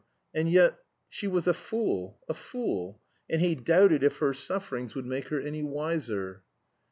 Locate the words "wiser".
5.61-6.41